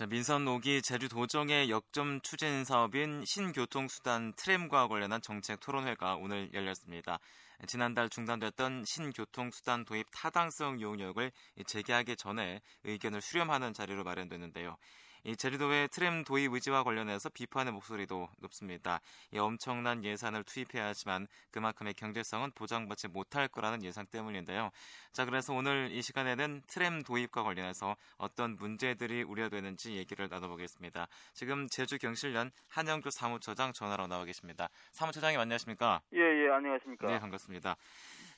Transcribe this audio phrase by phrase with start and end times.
[0.00, 7.18] 자, 민선 오기 제주도정의 역점 추진 사업인 신교통수단 트램과 관련한 정책 토론회가 오늘 열렸습니다.
[7.66, 11.32] 지난달 중단됐던 신교통수단 도입 타당성 용역을
[11.66, 14.78] 재개하기 전에 의견을 수렴하는 자리로 마련됐는데요.
[15.24, 19.00] 이 제주도의 트램 도입 의지와 관련해서 비판의 목소리도 높습니다.
[19.32, 24.70] 이 엄청난 예산을 투입해야 하지만 그만큼의 경제성은 보장받지 못할 거라는 예상 때문인데요.
[25.12, 31.08] 자, 그래서 오늘 이 시간에는 트램 도입과 관련해서 어떤 문제들이 우려되는지 얘기를 나눠보겠습니다.
[31.34, 34.68] 지금 제주 경실련 한영주 사무처장 전화로 나와 계십니다.
[34.92, 36.00] 사무처장님 안녕하십니까?
[36.14, 37.06] 예, 예, 안녕하십니까?
[37.08, 37.76] 네, 반갑습니다.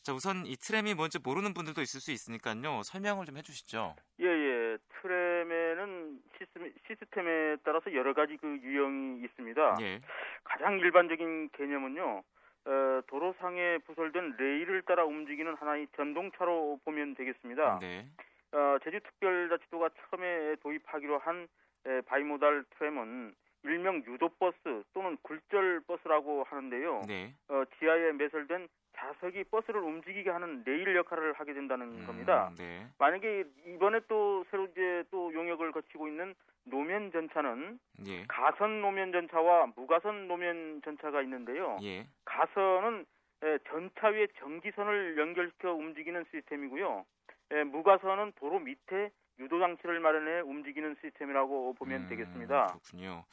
[0.02, 2.82] 자, 우선 이 트램이 뭔지 모르는 분들도 있을 수 있으니까요.
[2.82, 3.94] 설명을 좀 해주시죠.
[4.20, 4.76] 예, 예.
[5.00, 9.76] 트램 에는 시스템, 시스템에 따라서 여러 가지 그 유형이 있습니다.
[9.80, 10.00] 예.
[10.44, 12.22] 가장 일반적인 개념은요.
[12.64, 17.80] 어, 도로상에 부설된 레일을 따라 움직이는 하나의 전동차로 보면 되겠습니다.
[17.80, 18.06] 네.
[18.52, 21.48] 어, 제주특별자치도가 처음에 도입하기로 한
[21.86, 27.02] 에, bimodal 트램은 일명 유도버스 또는 굴절버스라고 하는데요.
[27.08, 27.34] 네.
[27.48, 32.52] 어, 지하에 매설된 자석이 버스를 움직이게 하는 레일 역할을 하게 된다는 음, 겁니다.
[32.56, 32.86] 네.
[32.98, 38.24] 만약에 이번에 또 새로 이제 또 용역을 거치고 있는 노면 전차는 예.
[38.28, 41.78] 가선 노면 전차와 무가선 노면 전차가 있는데요.
[41.82, 42.06] 예.
[42.24, 43.04] 가선은
[43.42, 47.04] 에, 전차 위에 전기선을 연결시켜 움직이는 시스템이고요.
[47.50, 52.66] 에, 무가선은 도로 밑에 유도 장치를 마련해 움직이는 시스템이라고 보면 음, 되겠습니다.
[52.66, 53.24] 그렇군요.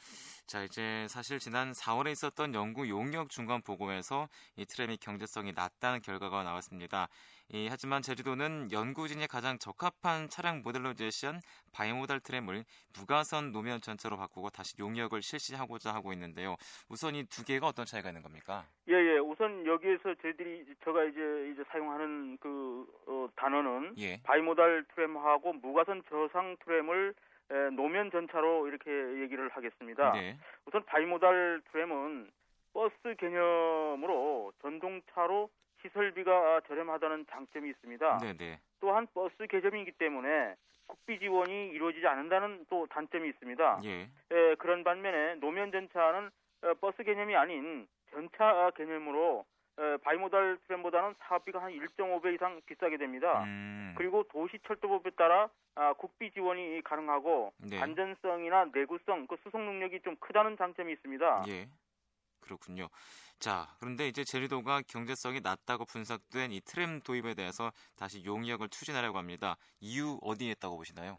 [0.50, 6.42] 자, 이제 사실 지난 4월에 있었던 연구 용역 중간 보고에서 이 트램이 경제성이 낮다는 결과가
[6.42, 7.06] 나왔습니다.
[7.52, 11.40] 이, 하지만 제주도는 연구진이 가장 적합한 차량 모델로 제시한
[11.72, 12.64] bimodal 트램을
[12.98, 16.56] 무가선 노면 전차로 바꾸고 다시 용역을 실시하고자 하고 있는데요.
[16.88, 18.66] 우선 이 두 개가 어떤 차이가 있는 겁니까?
[18.88, 19.18] 예, 예.
[19.18, 24.20] 우선 여기에서 저희들이 제가 이제 이제 사용하는 그 어, 단어는 예.
[24.24, 27.29] bimodal 트램하고 무가선 저상 트램을 에,
[27.72, 30.12] 노면 전차로 이렇게 얘기를 하겠습니다.
[30.12, 30.36] 네.
[30.66, 32.30] 우선 bimodal 트램은
[32.72, 35.50] 버스 개념으로 전동차로
[35.82, 38.18] 시설비가 저렴하다는 장점이 있습니다.
[38.18, 38.60] 네, 네.
[38.80, 40.54] 또한 버스 개념이기 때문에
[40.86, 43.80] 국비 지원이 이루어지지 않는다는 또 단점이 있습니다.
[43.84, 44.08] 예.
[44.30, 46.30] 에, 그런 반면에 노면 전차는
[46.62, 49.59] 어, 버스 개념이 아닌 전차 개념으로 에,
[50.04, 53.42] 바이모달 트램보다는 사업비가 한 1.5배 이상 비싸게 됩니다.
[53.44, 53.94] 음.
[53.96, 57.80] 그리고 도시철도법에 따라 아, 국비 지원이 가능하고 네.
[57.80, 61.44] 안전성이나 내구성, 그 수송 능력이 좀 크다는 장점이 있습니다.
[61.48, 61.68] 예.
[62.40, 62.88] 그렇군요.
[63.38, 69.56] 자, 그런데 이제 제주도가 경제성이 낮다고 분석된 이 트램 도입에 대해서 다시 용역을 추진하려고 합니다.
[69.80, 71.18] 이유 어디에 있다고 보시나요?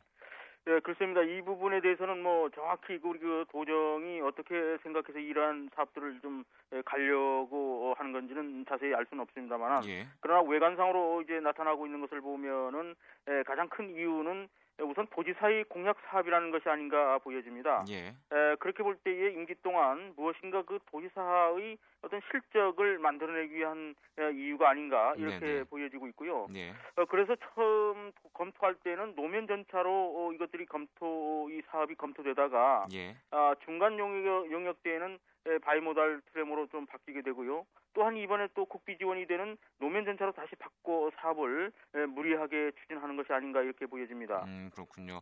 [0.68, 1.22] 예, 그렇습니다.
[1.24, 7.90] 이 부분에 대해서는 뭐 정확히 우리 그 도정이 어떻게 생각해서 이러한 사업들을 좀 예, 가려고
[7.90, 10.08] 어, 하는 건지는 자세히 알 수는 없습니다만 예.
[10.20, 12.96] 그러나 외관상으로 이제 나타나고 있는 것을 보면은
[13.28, 14.48] 에, 가장 큰 이유는
[14.84, 17.86] 우선 도지사의 공약 사업이라는 것이 아닌가 보여집니다.
[17.90, 18.08] 예.
[18.08, 24.70] 에, 그렇게 볼 때의 임기 동안 무엇인가 그 도지사의 어떤 실적을 만들어내기 위한 에, 이유가
[24.70, 25.64] 아닌가 이렇게 네네.
[25.66, 26.48] 보여지고 있고요.
[26.50, 26.74] 네.
[26.96, 33.16] 어, 그래서 처음 검토할 때는 노면 전차로 어, 이것들이 검토 이 사업이 검토되다가 예.
[33.32, 35.18] 아, 중간 용역, 용역 때에는 에,
[35.64, 37.66] 바이모달 트램으로 좀 바뀌게 되고요.
[37.94, 43.34] 또한 이번에 또 국비 지원이 되는 노면 전차로 다시 바꿔 사업을 에, 무리하게 추진하는 것이
[43.34, 44.44] 아닌가 이렇게 보여집니다.
[44.46, 45.22] 음, 그렇군요.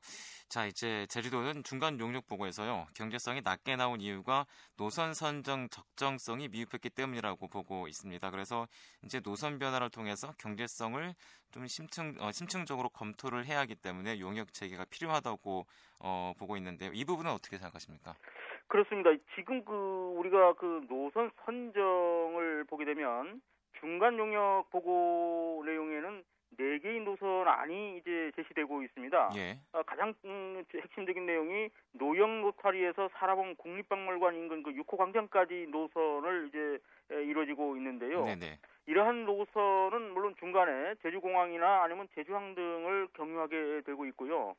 [0.50, 2.88] 자, 이제 제주도는 중간 용역 보고에서요.
[2.94, 4.46] 경제성이 낮게 나온 이유가
[4.78, 8.30] 노선 선정 적정성이 미흡했기 때문이라고 보고 있습니다.
[8.30, 8.68] 그래서
[9.04, 11.16] 이제 노선 변화를 통해서 경제성을
[11.52, 15.66] 좀 심층 어, 심층적으로 검토를 해야 하기 때문에 용역 재개가 필요하다고
[16.02, 16.92] 어, 보고 있는데요.
[16.94, 18.16] 이 부분은 어떻게 생각하십니까?
[18.70, 19.10] 그렇습니다.
[19.36, 23.42] 지금 그 우리가 그 노선 선정을 보게 되면
[23.80, 26.24] 중간 용역 보고 내용에는
[26.58, 29.32] 네 개의 노선안이 이제 제시되고 있습니다.
[29.38, 29.58] 예.
[29.72, 36.80] 어, 가장 음, 핵심적인 내용이 노영 로타리에서 사라봉 국립박물관 인근 그 6호 광장까지 노선을 이제
[37.12, 38.26] 에, 이루어지고 있는데요.
[38.26, 38.60] 네네.
[38.88, 44.56] 이러한 노선은 물론 중간에 제주공항이나 아니면 제주항 등을 경유하게 되고 있고요.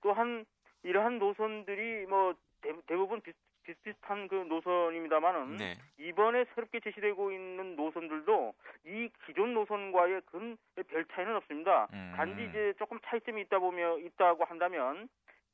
[0.00, 0.44] 또한
[0.82, 5.74] 이러한 노선들이 뭐 대, 대부분 비슷, 비슷 비슷한 그 노선입니다만은 네.
[5.98, 8.54] 이번에 새롭게 제시되고 있는 노선들도
[8.86, 11.88] 이 기존 노선과의 근별 차이는 없습니다.
[11.92, 12.12] 음.
[12.16, 15.08] 단지 이제 조금 차이점이 있다 보면 있다고 한다면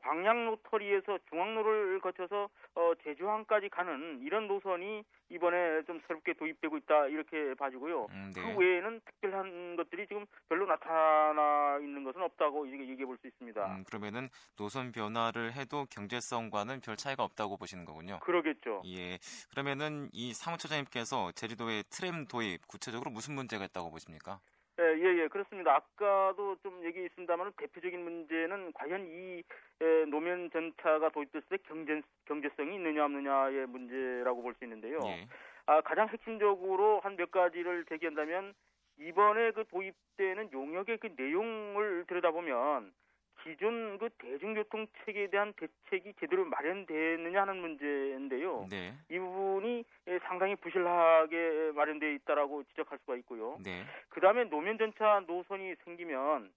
[0.04, 7.54] 광양 로터리에서 중앙로를 거쳐서 어, 제주항까지 가는 이런 노선이 이번에 좀 새롭게 도입되고 있다 이렇게
[7.54, 8.06] 봐지고요.
[8.10, 8.42] 음, 네.
[8.42, 13.64] 그 외에는 특별한 것들이 지금 별로 나타나 있는 것은 없다고 얘기해 볼 수 있습니다.
[13.66, 18.18] 음, 그러면은 노선 변화를 해도 경제성과는 별 차이가 없다고 보시는 거군요.
[18.20, 18.82] 그러겠죠.
[18.86, 19.18] 예.
[19.50, 24.40] 그러면은 이 사무처장님께서 제주도의 트램 도입 구체적으로 무슨 문제가 있다고 보십니까?
[24.80, 25.76] 예, 예, 예, 그렇습니다.
[25.76, 29.42] 아까도 좀 얘기했습니다만 대표적인 문제는 과연 이
[29.80, 34.98] 예, 노면 전차가 도입됐을 때 경제, 경제성이 있느냐 없느냐의 문제라고 볼 수 있는데요.
[35.06, 35.28] 예.
[35.66, 38.52] 아, 가장 핵심적으로 한 몇 가지를 제기한다면
[38.98, 42.92] 이번에 그 도입되는 용역의 그 내용을 들여다보면
[43.44, 48.66] 기존 그 대중교통 체계에 대한 대책이 제대로 마련됐느냐 하는 문제인데요.
[48.70, 48.94] 네.
[49.10, 53.58] 이 부분이 예, 상당히 부실하게 마련되어 있다라고 지적할 수가 있고요.
[53.62, 53.84] 네.
[54.08, 56.50] 그 다음에 노면 전차 노선이 생기면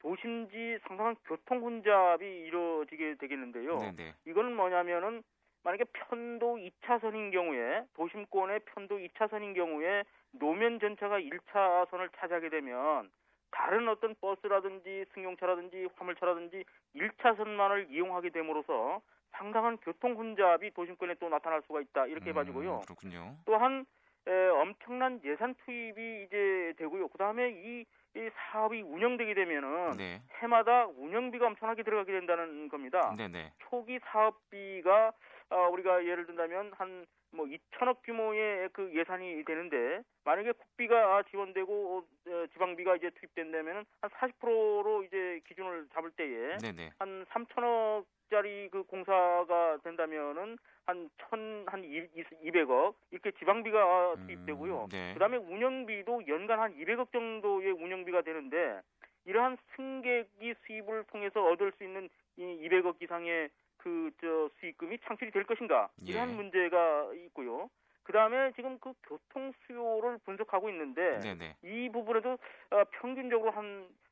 [0.00, 3.78] 도심지 상당한 교통 혼잡이 이루어지게 되겠는데요.
[3.78, 4.14] 네, 네.
[4.26, 5.22] 이거는 뭐냐면은
[5.62, 13.10] 만약에 편도 2차선인 경우에 도심권의 편도 2차선인 경우에 노면 전차가 1차선을 차지하게 되면
[13.54, 16.64] 다른 어떤 버스라든지 승용차라든지 화물차라든지
[16.96, 22.80] 1차선만을 이용하게 됨으로써 상당한 교통 혼잡이 도심권에 또 나타날 수가 있다 이렇게 음, 봐지고요.
[22.80, 23.36] 그렇군요.
[23.44, 23.86] 또한
[24.26, 27.08] 에, 엄청난 예산 투입이 이제 되고요.
[27.08, 27.84] 그 다음에 이,
[28.16, 30.22] 이 사업이 운영되게 되면은 네.
[30.40, 33.14] 해마다 운영비가 엄청나게 들어가게 된다는 겁니다.
[33.16, 33.52] 네, 네.
[33.70, 35.12] 초기 사업비가
[35.50, 42.46] 어, 우리가 예를 든다면 한 뭐 2천억 규모의 그 예산이 되는데 만약에 국비가 지원되고 어,
[42.52, 46.90] 지방비가 이제 투입된다면은 한 40%로 이제 기준을 잡을 때에 네, 네.
[46.98, 54.84] 한 3천억짜리 그 공사가 된다면은 한 천, 한 200억 이렇게 지방비가 투입되고요.
[54.84, 55.12] 음, 네.
[55.14, 58.80] 그 다음에 운영비도 연간 한 200억 정도의 운영비가 되는데
[59.26, 63.48] 이러한 승객이 수입을 통해서 얻을 수 있는 이 200억 이상의
[63.84, 66.34] 그 저 수익금이 창출이 될 것인가 이러한 예.
[66.34, 67.68] 문제가 있고요.
[68.02, 71.56] 그 다음에 지금 그 교통 수요를 분석하고 있는데 네, 네.
[71.62, 74.03] 이 부분에도 어, 평균적으로 한 예,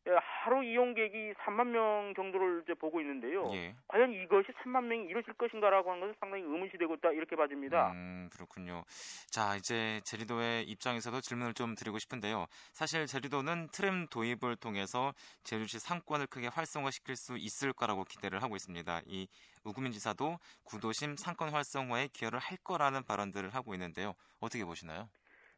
[0.45, 3.49] 하루 이용객이 3만 명 정도를 이제 보고 있는데요.
[3.55, 3.75] 예.
[3.87, 7.93] 과연 이것이 3만 명이 이루어질 것인가라고 하는 것은 상당히 의문시 되고 있다 이렇게 봐집니다.
[7.93, 8.85] 음, 그렇군요.
[9.31, 12.47] 자, 이제 제주도의 입장에서도 질문을 좀 드리고 싶은데요.
[12.73, 15.13] 사실 제주도는 트램 도입을 통해서
[15.45, 19.03] 제주시 상권을 크게 활성화시킬 수 있을 거라고 기대를 하고 있습니다.
[19.07, 19.29] 이
[19.63, 24.15] 우구민 지사도 구도심 상권 활성화에 기여를 할 거라는 발언들을 하고 있는데요.
[24.41, 25.09] 어떻게 보시나요?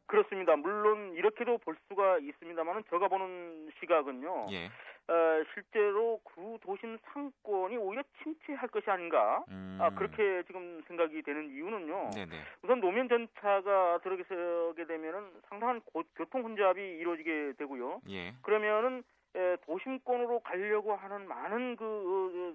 [0.07, 0.55] 그렇습니다.
[0.55, 4.47] 물론 이렇게도 볼 수가 있습니다만은 제가 보는 시각은요.
[4.51, 4.65] 예.
[5.07, 9.43] 어, 실제로 구 도심 상권이 오히려 침체할 것이 아닌가.
[9.49, 12.09] 음, 아, 그렇게 지금 생각이 되는 이유는요.
[12.15, 12.31] 네네.
[12.63, 18.01] 우선 노면 전차가 들어서게 되면은 상당한 고- 교통 혼잡이 이루어지게 되고요.
[18.09, 18.33] 예.
[18.41, 19.03] 그러면은
[19.35, 21.83] 에, 도심권으로 가려고 하는 많은 그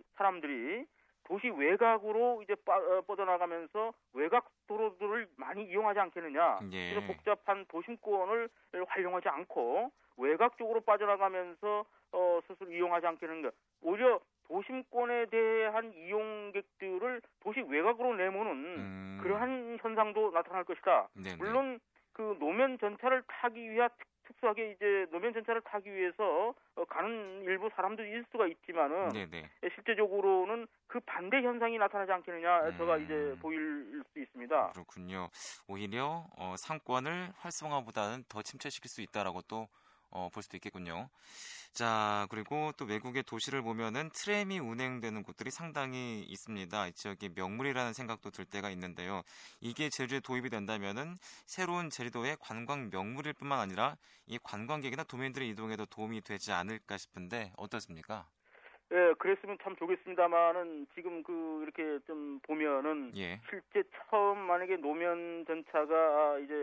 [0.00, 0.86] 어, 사람들이
[1.30, 6.58] 도시 외곽으로 이제 빠, 어, 뻗어나가면서 외곽 도로들을 많이 이용하지 않겠느냐.
[6.72, 6.92] 예.
[6.92, 8.48] 그래서 복잡한 도심권을
[8.88, 13.52] 활용하지 않고 외곽 쪽으로 빠져나가면서 어, 스스로 이용하지 않겠는가.
[13.82, 14.18] 오히려
[14.48, 21.10] 도심권에 대한 이용객들을 도시 외곽으로 내모는 음, 그러한 현상도 나타날 것이다.
[21.14, 21.36] 네네.
[21.36, 21.78] 물론
[22.12, 23.88] 그 노면 전차를 타기 위한
[24.30, 29.50] 특- 특수하게 이제 노면 전차를 타기 위해서 어, 가는 일부 사람도 있을 수가 있지만은 네네.
[29.74, 33.04] 실제적으로는 그 반대 현상이 나타나지 않겠느냐 제가 음.
[33.04, 34.72] 이제 보일 수 있습니다.
[34.72, 35.28] 그렇군요.
[35.68, 39.68] 오히려 어, 상권을 활성화보다는 더 침체시킬 수 있다라고 또
[40.10, 41.08] 어, 볼 수도 있겠군요.
[41.72, 46.88] 자, 그리고 또 외국의 도시를 보면은 트램이 운행되는 곳들이 상당히 있습니다.
[46.88, 49.22] 이 지역의 명물이라는 생각도 들 때가 있는데요.
[49.60, 53.96] 이게 제주에 도입이 된다면은 새로운 제주도의 관광 명물일 뿐만 아니라
[54.26, 58.26] 이 관광객이나 도민들의 이동에도 도움이 되지 않을까 싶은데 어떻습니까?
[58.92, 63.40] 예, 그랬으면 참 좋겠습니다만은 지금 그 이렇게 좀 보면은 예.
[63.48, 66.54] 실제 처음 만약에 노면 전차가 이제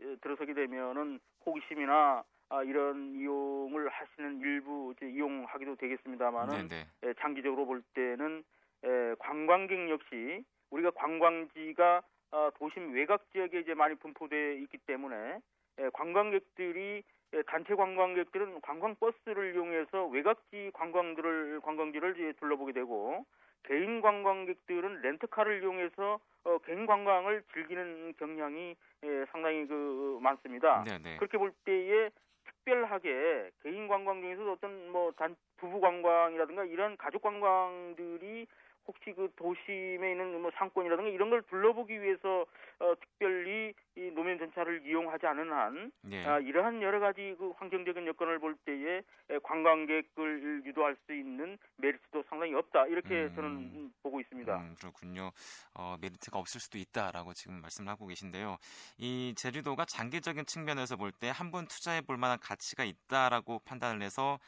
[0.00, 6.86] 에, 들어서게 되면은 호기심이나 아, 이런 이용을 하시는 일부 이제 이용하기도 되겠습니다만은 네네.
[7.02, 8.44] 에, 장기적으로 볼 때는
[8.84, 15.38] 에, 관광객 역시 우리가 관광지가 아, 도심 외곽 지역에 이제 많이 분포되어 있기 때문에
[15.78, 23.24] 에, 관광객들이 에, 단체 관광객들은 관광 버스를 이용해서 외곽지 관광들을 관광지를 이제 둘러보게 되고
[23.64, 30.84] 개인 관광객들은 렌트카를 이용해서 어, 개인 관광을 즐기는 경향이 에, 상당히 그 많습니다.
[30.84, 31.16] 네네.
[31.16, 32.10] 그렇게 볼 때에
[32.44, 38.46] 특별하게 개인 관광 중에서도 어떤 뭐 단 부부 관광이라든가 이런 가족 관광들이
[38.86, 42.44] 혹시 그 도심에 있는 뭐 상권이라든가 이런 걸 둘러보기 위해서
[42.80, 46.24] 어, 특별히 이 노면 전차를 이용하지 않은 한 예.
[46.26, 52.24] 아, 이러한 여러 가지 그 환경적인 여건을 볼 때에 에, 관광객을 유도할 수 있는 메리트도
[52.28, 53.34] 상당히 없다 이렇게 음.
[53.34, 54.56] 저는 보고 있습니다.
[54.56, 55.30] 음, 그렇군요.
[55.74, 58.56] 어, 메리트가 없을 수도 있다라고 지금 말씀을 하고 계신데요.
[58.98, 64.38] 이 제주도가 장기적인 측면에서 볼 때 한 번 투자해 볼 만한 가치가 있다라고 판단을 해서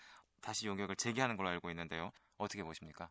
[0.43, 2.11] 다시 용역을 재개하는 걸로 알고 있는데요.
[2.39, 3.09] 어떻게 보십니까?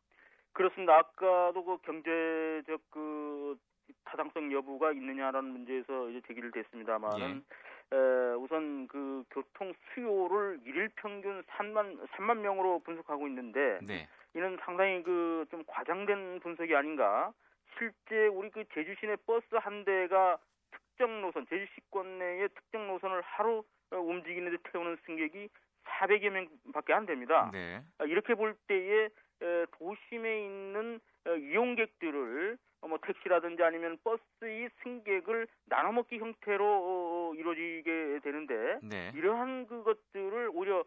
[0.56, 0.98] 그렇습니다.
[0.98, 3.58] 아까도 그 경제적 그
[4.06, 7.44] 타당성 여부가 있느냐라는 문제에서 이제 제기를 됐습니다만은
[8.40, 14.08] 우선 그 교통 수요를 일일 평균 3만 3만 명으로 분석하고 있는데 네.
[14.34, 17.32] 이는 상당히 그 좀 과장된 분석이 아닌가.
[17.78, 20.38] 실제 우리 그 제주 시내 버스 한 대가
[20.72, 25.50] 특정 노선 제주시권 내의 특정 노선을 하루 어, 움직이는데 태우는 승객이
[25.86, 27.50] 400여 명밖에 안 됩니다.
[27.54, 27.82] 네.
[28.00, 29.10] 아, 이렇게 볼 때에
[29.78, 38.80] 도심에 있는 어, 이용객들을 어, 뭐 택시라든지 아니면 버스의 승객을 나눠 먹기 형태로 이루어지게 되는데
[38.84, 39.12] 네.
[39.16, 40.84] 이러한 그것들을 오히려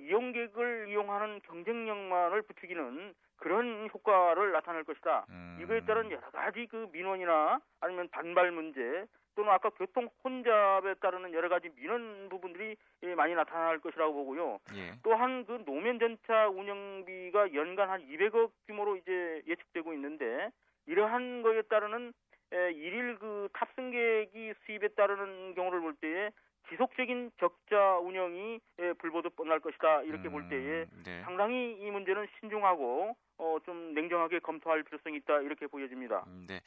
[0.00, 5.26] 이용객을 이용하는 경쟁력만을 부추기는 그런 효과를 나타낼 것이다.
[5.30, 5.58] 음...
[5.62, 9.06] 이거에 따른 여러 가지 그 민원이나 아니면 반발 문제
[9.38, 14.58] 또는 아까 교통 혼잡에 따르는 여러 가지 민원 부분들이 예, 많이 나타날 것이라고 보고요.
[14.74, 14.90] 예.
[15.04, 20.50] 또한 그 노면 전차 운영비가 연간 한 200억 규모로 이제 예측되고 있는데
[20.86, 22.12] 이러한 거에 따르는
[22.50, 26.30] 일일 그 탑승객이 수입에 따르는 경우를 볼 때에
[26.70, 28.60] 지속적인 적자 운영이
[28.98, 31.22] 불보듯 뻔할 것이다 이렇게 음, 볼 때에 네.
[31.22, 36.24] 상당히 이 문제는 신중하고 어, 좀 냉정하게 검토할 필요성이 있다 이렇게 보여집니다.
[36.26, 36.60] 음, 네.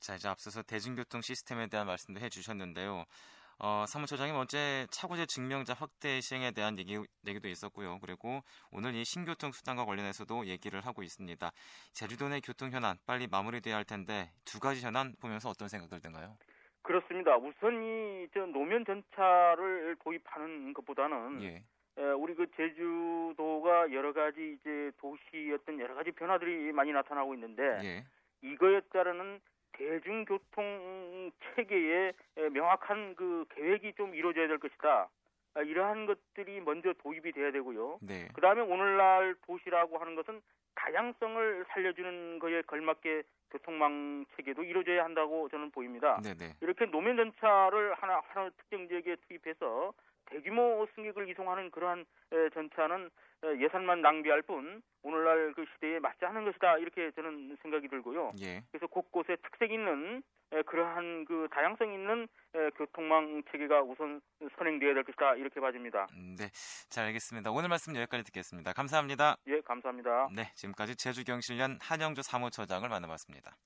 [0.00, 3.04] 자 이제 앞서서 대중교통 시스템에 대한 말씀도 해주셨는데요.
[3.58, 7.98] 어, 사무처장님 어제 차고제 증명자 확대 시행에 대한 얘기, 얘기도 있었고요.
[8.00, 11.52] 그리고 오늘 이 신교통 수단과 관련해서도 얘기를 하고 있습니다.
[11.92, 16.36] 제주도 내 교통 현안 빨리 마무리돼야 할 텐데 두 가지 현안 보면서 어떤 생각들 드나요?
[16.84, 17.36] 그렇습니다.
[17.36, 21.62] 우선 이저 노면 전차를 도입하는 것보다는 예.
[21.96, 28.04] 에, 우리 그 제주도가 여러 가지 이제 도시였던 여러 가지 변화들이 많이 나타나고 있는데 예.
[28.42, 29.40] 이거에 따르는
[29.72, 32.12] 대중교통 체계에
[32.52, 35.08] 명확한 그 계획이 좀 이루어져야 될 것이다.
[35.54, 37.98] 아, 이러한 것들이 먼저 도입이 돼야 되고요.
[38.02, 38.28] 네.
[38.34, 40.42] 그 다음에 오늘날 도시라고 하는 것은
[40.74, 46.20] 다양성을 살려주는 거에 걸맞게 교통망 체계도 이루어져야 한다고 저는 보입니다.
[46.22, 46.54] 네네.
[46.60, 49.92] 이렇게 노면 전차를 하나 하나 특정 지역에 투입해서
[50.26, 52.04] 대규모 승객을 이송하는 그러한
[52.54, 53.10] 전차는
[53.60, 58.32] 예산만 낭비할 뿐 오늘날 그 시대에 맞지 않은 것이다 이렇게 저는 생각이 들고요.
[58.40, 58.62] 예.
[58.72, 60.22] 그래서 곳곳에 특색 있는
[60.66, 62.26] 그러한 그 다양성 있는
[62.76, 64.20] 교통망 체계가 우선
[64.56, 66.06] 선행되어야 될 것이다 이렇게 봐집니다.
[66.14, 66.48] 음, 네,
[66.88, 67.50] 잘 알겠습니다.
[67.50, 68.72] 오늘 말씀 여기까지 듣겠습니다.
[68.72, 69.36] 감사합니다.
[69.48, 70.28] 예, 감사합니다.
[70.34, 73.56] 네, 지금까지 제주경실련 한영주 사무처장을 만나봤습니다.